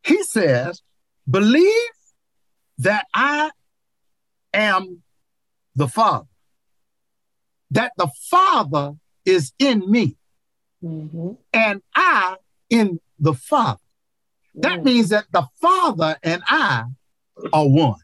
[0.03, 0.83] He says,
[1.29, 1.92] believe
[2.79, 3.50] that I
[4.53, 5.03] am
[5.76, 6.26] the Father,
[7.70, 10.16] that the Father is in me,
[10.82, 11.32] mm-hmm.
[11.52, 12.36] and I
[12.68, 13.80] in the Father.
[14.54, 14.84] That mm-hmm.
[14.84, 16.84] means that the Father and I
[17.52, 18.00] are one.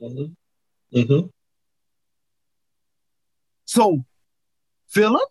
[0.00, 0.98] Mm-hmm.
[0.98, 1.26] Mm-hmm.
[3.64, 4.04] So,
[4.88, 5.28] Philip,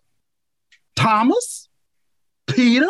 [0.96, 1.68] Thomas,
[2.46, 2.88] Peter,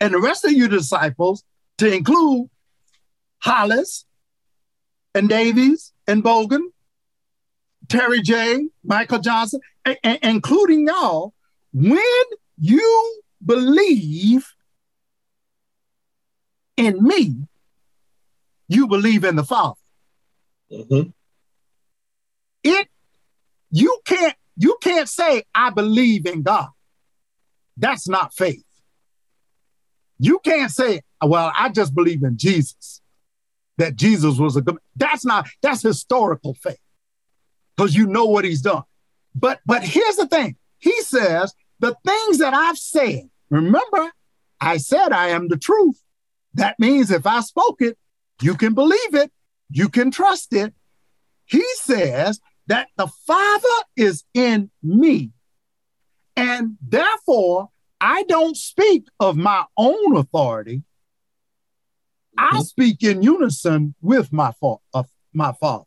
[0.00, 1.44] and the rest of you disciples,
[1.78, 2.48] to include
[3.38, 4.04] Hollis
[5.14, 6.62] and Davies and Bogan,
[7.88, 11.32] Terry J, Michael Johnson, a- a- including y'all,
[11.72, 12.24] when
[12.58, 14.46] you believe
[16.76, 17.36] in me,
[18.68, 19.78] you believe in the Father.
[20.70, 21.10] Mm-hmm.
[22.64, 22.88] It
[23.70, 26.68] you can't you can't say I believe in God.
[27.76, 28.64] That's not faith.
[30.18, 33.02] You can't say, well, I just believe in Jesus.
[33.78, 36.80] That Jesus was a good that's not that's historical faith.
[37.76, 38.84] Because you know what he's done.
[39.34, 40.56] But but here's the thing.
[40.78, 44.10] He says, the things that I've said, remember,
[44.60, 46.02] I said I am the truth.
[46.54, 47.98] That means if I spoke it,
[48.40, 49.30] you can believe it,
[49.70, 50.74] you can trust it.
[51.44, 55.32] He says that the Father is in me.
[56.36, 60.82] And therefore, I don't speak of my own authority.
[62.36, 62.60] I mm-hmm.
[62.60, 65.84] speak in unison with my, fa- of my Father.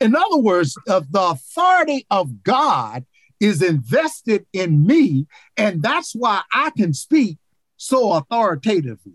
[0.00, 3.04] In other words, of the authority of God
[3.40, 5.26] is invested in me,
[5.56, 7.38] and that's why I can speak
[7.76, 9.14] so authoritatively.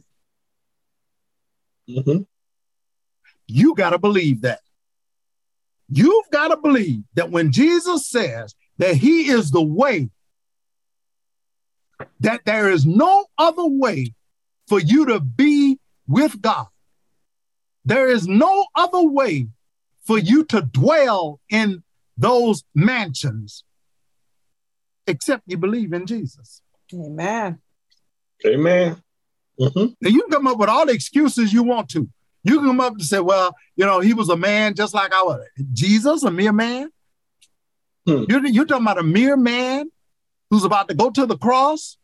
[1.87, 2.23] Mm-hmm.
[3.47, 4.61] You got to believe that.
[5.87, 10.09] You've got to believe that when Jesus says that he is the way,
[12.19, 14.13] that there is no other way
[14.67, 16.65] for you to be with God.
[17.85, 19.47] There is no other way
[20.05, 21.83] for you to dwell in
[22.17, 23.63] those mansions
[25.07, 26.61] except you believe in Jesus.
[26.93, 27.59] Amen.
[28.45, 29.01] Amen.
[29.59, 29.79] Mm-hmm.
[29.79, 32.09] And you can come up with all the excuses you want to.
[32.43, 35.13] You can come up and say, well, you know, he was a man just like
[35.13, 36.89] our Jesus, a mere man.
[38.05, 38.25] Hmm.
[38.29, 39.89] You're, you're talking about a mere man
[40.51, 41.97] who's about to go to the cross,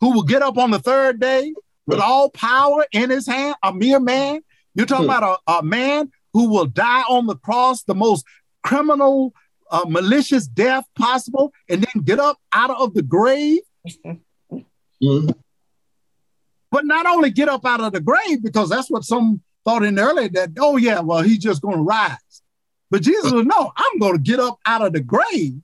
[0.00, 1.52] who will get up on the third day
[1.86, 4.42] with all power in his hand, a mere man.
[4.74, 5.10] You're talking hmm.
[5.10, 8.24] about a, a man who will die on the cross, the most
[8.62, 9.32] criminal,
[9.70, 13.60] uh, malicious death possible, and then get up out of the grave.
[14.04, 15.30] mm-hmm.
[16.70, 19.98] But not only get up out of the grave, because that's what some thought in
[19.98, 22.42] earlier that, oh, yeah, well, he's just going to rise.
[22.90, 25.60] But Jesus was, no, I'm going to get up out of the grave,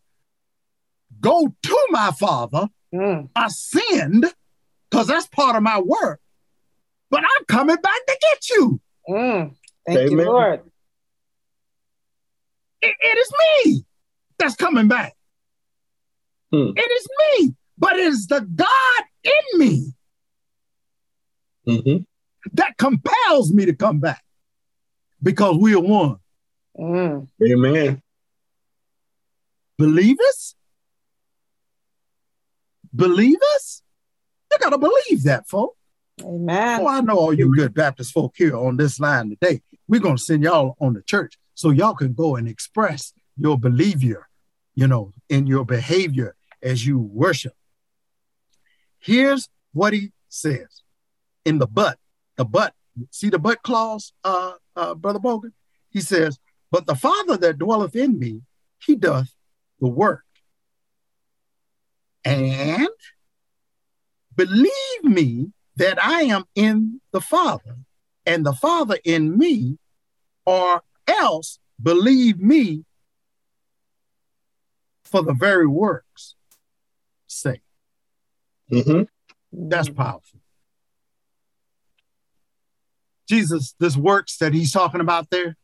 [1.21, 3.29] go to my Father, mm.
[3.35, 4.33] ascend,
[4.91, 6.21] because that's part of my work.
[7.11, 8.81] But I'm coming back to get you.
[9.09, 9.55] Mm.
[9.87, 10.11] Thank Amen.
[10.11, 10.61] you, Lord.
[12.83, 13.33] It, it is
[13.65, 13.85] me
[14.39, 15.15] that's coming back.
[16.53, 16.71] Hmm.
[16.77, 19.95] It is me, but it is the God in me
[21.67, 22.03] mm-hmm.
[22.53, 24.23] that compels me to come back
[25.23, 26.17] because we are one.
[26.79, 27.29] Mm.
[27.43, 28.03] Amen.
[29.79, 30.55] Believers?
[32.93, 33.83] Believers?
[34.53, 35.77] You got to believe that, folks.
[36.23, 36.81] Amen.
[36.81, 39.63] Oh, I know all you good Baptist folk here on this line today.
[39.89, 43.59] We're going to send y'all on the church so y'all can go and express your
[43.59, 44.29] behavior,
[44.75, 47.55] you know, in your behavior as you worship.
[48.99, 50.83] Here's what he says
[51.45, 51.99] in the but,
[52.37, 52.75] the but,
[53.11, 55.53] see the but clause, uh, uh, Brother Bogan?
[55.91, 56.39] He says,
[56.71, 58.43] But the Father that dwelleth in me,
[58.85, 59.35] he doth
[59.81, 60.25] the work.
[62.25, 62.89] And
[64.35, 67.77] believe me that I am in the Father
[68.27, 69.79] and the Father in me,
[70.47, 72.85] or else believe me
[75.15, 76.35] for the very works
[77.29, 77.63] sake.
[78.73, 79.03] Mm-hmm.
[79.53, 80.41] That's powerful.
[83.29, 85.57] Jesus, this works that he's talking about there,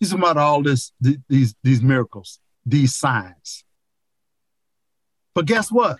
[0.00, 3.62] he's talking about all this, th- these, these miracles, these signs.
[5.36, 5.98] But guess what?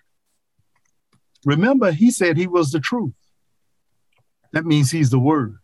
[1.45, 3.15] Remember, he said he was the truth.
[4.51, 5.59] That means he's the word.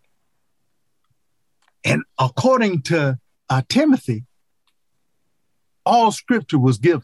[1.84, 3.18] And according to
[3.50, 4.26] uh, Timothy,
[5.84, 7.02] all scripture was given.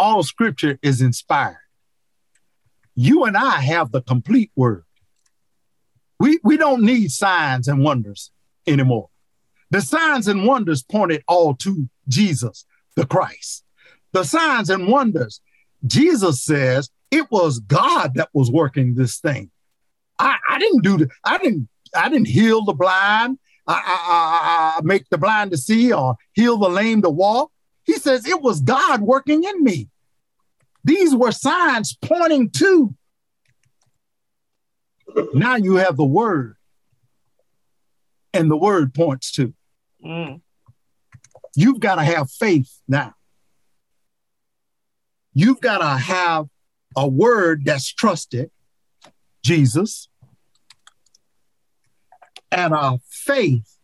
[0.00, 1.58] All scripture is inspired.
[2.94, 4.84] You and I have the complete word.
[6.18, 8.30] We, we don't need signs and wonders
[8.66, 9.10] anymore.
[9.70, 12.64] The signs and wonders pointed all to Jesus,
[12.96, 13.62] the Christ.
[14.12, 15.42] The signs and wonders,
[15.86, 19.50] Jesus says it was God that was working this thing.
[20.18, 23.38] I, I didn't do the, I didn't, I didn't heal the blind.
[23.66, 27.52] I, I, I, make the blind to see or heal the lame to walk.
[27.90, 29.88] He says it was God working in me.
[30.84, 32.94] These were signs pointing to
[35.34, 36.54] now you have the word,
[38.32, 39.52] and the word points to.
[40.04, 40.40] Mm.
[41.56, 43.14] You've got to have faith now.
[45.34, 46.46] You've got to have
[46.96, 48.52] a word that's trusted,
[49.44, 50.08] Jesus,
[52.52, 53.78] and a faith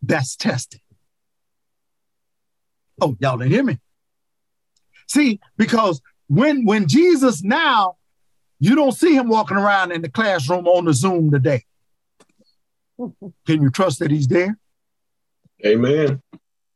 [0.00, 0.80] that's tested.
[3.00, 3.78] Oh, y'all didn't hear me.
[5.06, 7.96] See, because when when Jesus now
[8.60, 11.64] you don't see him walking around in the classroom on the Zoom today.
[12.98, 14.58] Can you trust that he's there?
[15.64, 16.20] Amen.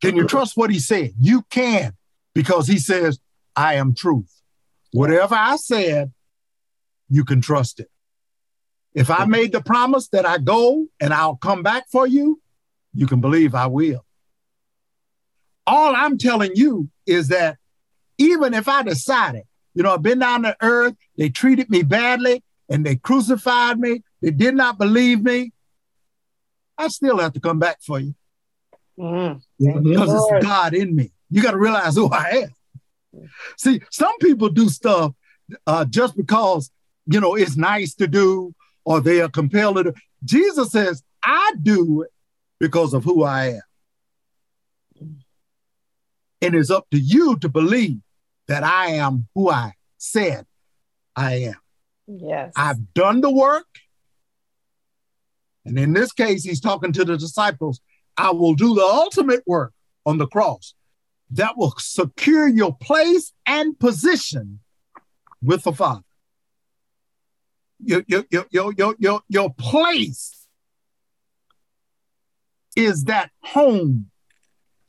[0.00, 1.12] Can you trust what he said?
[1.18, 1.96] You can,
[2.34, 3.18] because he says,
[3.56, 4.30] I am truth.
[4.92, 6.12] Whatever I said,
[7.08, 7.88] you can trust it.
[8.94, 12.40] If I made the promise that I go and I'll come back for you,
[12.94, 14.04] you can believe I will.
[15.66, 17.58] All I'm telling you is that
[18.18, 19.44] even if I decided
[19.74, 20.94] you know, I've been down to earth.
[21.16, 24.02] They treated me badly and they crucified me.
[24.20, 25.52] They did not believe me.
[26.76, 28.14] I still have to come back for you.
[28.98, 29.88] Mm-hmm.
[29.88, 31.12] Because it's God in me.
[31.30, 32.46] You got to realize who I
[33.14, 33.28] am.
[33.56, 35.12] See, some people do stuff
[35.66, 36.70] uh, just because,
[37.06, 38.54] you know, it's nice to do
[38.84, 39.94] or they are compelled to do.
[40.24, 42.10] Jesus says, I do it
[42.58, 43.60] because of who I am.
[46.42, 48.00] And it's up to you to believe
[48.48, 50.44] that I am who I said
[51.14, 51.56] I am.
[52.08, 52.52] Yes.
[52.56, 53.66] I've done the work.
[55.64, 57.80] And in this case, he's talking to the disciples
[58.16, 59.72] I will do the ultimate work
[60.04, 60.74] on the cross
[61.30, 64.60] that will secure your place and position
[65.40, 66.02] with the Father.
[67.84, 70.46] Your, your, your, your, your, your, your place
[72.76, 74.10] is that home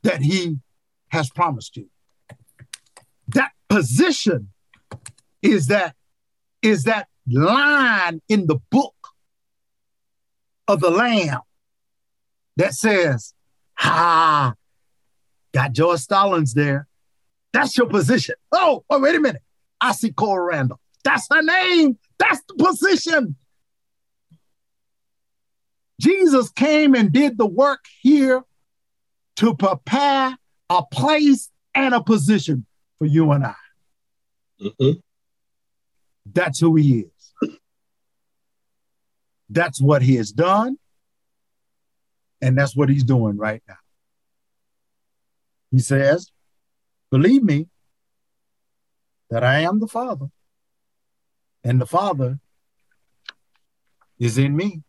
[0.02, 0.58] that he
[1.14, 1.88] has promised you.
[3.28, 4.50] That position
[5.42, 5.94] is that
[6.60, 8.94] is that line in the book
[10.66, 11.40] of the lamb
[12.56, 13.32] that says
[13.74, 14.54] ha
[15.52, 16.88] got george stallings there.
[17.52, 18.34] That's your position.
[18.50, 19.42] Oh, oh wait a minute.
[19.80, 20.80] I see cora randall.
[21.04, 21.96] That's her name.
[22.18, 23.36] That's the position.
[26.00, 28.42] Jesus came and did the work here
[29.36, 30.36] to prepare
[30.70, 32.66] a place and a position
[32.98, 33.54] for you and I.
[34.60, 34.98] Mm-hmm.
[36.32, 37.50] That's who he is.
[39.50, 40.78] That's what he has done.
[42.40, 43.76] And that's what he's doing right now.
[45.70, 46.30] He says,
[47.10, 47.68] Believe me
[49.30, 50.26] that I am the Father,
[51.62, 52.38] and the Father
[54.18, 54.82] is in me.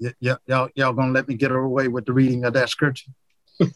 [0.00, 3.10] Y- y- y'all, y'all gonna let me get away with the reading of that scripture?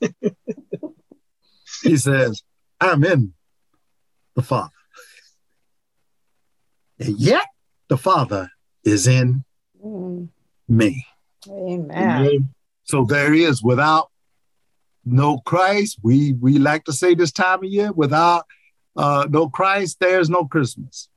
[1.83, 2.43] he says,
[2.81, 3.35] I'm in
[4.35, 4.71] the Father.
[6.99, 7.47] And yet
[7.89, 8.51] the Father
[8.85, 9.45] is in
[9.85, 10.29] mm.
[10.69, 11.07] me.
[11.49, 12.51] Amen.
[12.85, 14.11] So there is without
[15.05, 18.45] no Christ, we we like to say this time of year, without
[18.97, 21.09] Uh, no Christ, there's no Christmas.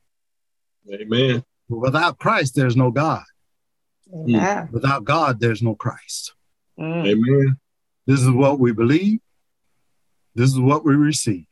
[0.90, 1.44] Amen.
[1.68, 3.24] Without Christ, there's no God.
[4.12, 4.68] Amen.
[4.72, 6.34] Without God, there's no Christ.
[6.78, 7.06] Mm.
[7.06, 7.58] Amen.
[8.06, 9.20] This is what we believe.
[10.34, 11.46] This is what we receive.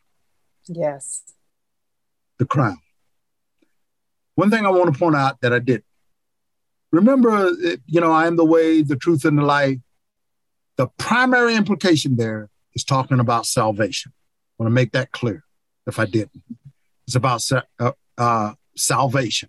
[0.66, 1.22] Yes.
[2.38, 2.78] The crown.
[4.34, 5.82] One thing I want to point out that I did.
[6.90, 7.50] Remember,
[7.86, 9.78] you know, I am the way, the truth, and the life.
[10.76, 14.12] The primary implication there is talking about salvation.
[14.14, 15.44] I want to make that clear
[15.86, 16.42] if I didn't.
[17.06, 17.42] It's about
[17.78, 19.48] uh, uh, salvation.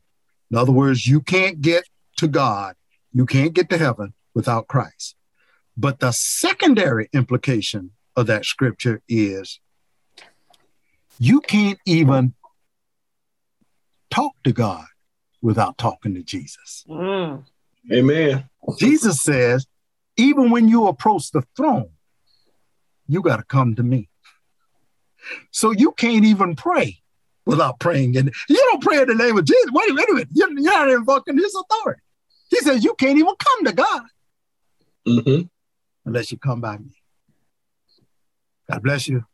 [0.51, 1.85] In other words, you can't get
[2.17, 2.75] to God,
[3.13, 5.15] you can't get to heaven without Christ.
[5.77, 9.59] But the secondary implication of that scripture is
[11.19, 12.33] you can't even
[14.09, 14.85] talk to God
[15.41, 16.85] without talking to Jesus.
[16.89, 17.43] Mm.
[17.91, 18.49] Amen.
[18.77, 19.65] Jesus says,
[20.15, 21.89] even when you approach the throne,
[23.07, 24.09] you got to come to me.
[25.51, 26.99] So you can't even pray
[27.45, 28.15] without praying.
[28.17, 29.71] And you don't pray in the name of Jesus.
[29.71, 30.29] Wait a minute, wait a minute.
[30.33, 32.01] You're, you're not invoking his authority.
[32.53, 34.03] He says you can't even come to God
[35.07, 35.41] mm-hmm.
[36.05, 36.93] unless you come by me.
[38.69, 39.25] God bless you.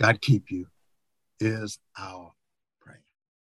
[0.00, 0.68] God keep you
[1.40, 2.31] is our